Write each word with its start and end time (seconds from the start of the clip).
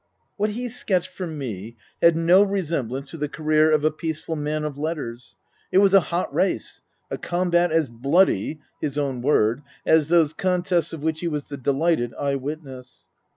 What 0.35 0.49
he 0.49 0.67
sketched 0.67 1.09
for 1.09 1.27
me 1.27 1.77
had 2.01 2.17
no 2.17 2.41
resemblance 2.41 3.11
to 3.11 3.17
the 3.17 3.29
career 3.29 3.71
of 3.71 3.85
a 3.85 3.91
peaceful 3.91 4.35
man 4.35 4.63
of 4.63 4.75
letters. 4.75 5.37
It 5.71 5.77
was 5.77 5.93
a 5.93 5.99
hot 6.09 6.33
race, 6.33 6.81
a 7.11 7.19
combat 7.19 7.71
as 7.71 7.87
bloody 7.87 8.61
(his 8.81 8.97
own 8.97 9.21
word) 9.21 9.61
as 9.85 10.07
those 10.07 10.33
contests 10.33 10.91
of 10.91 11.03
which 11.03 11.19
he 11.19 11.27
was 11.27 11.49
the 11.49 11.57
delighted 11.57 12.15
eye 12.15 12.33
witness. 12.37 13.09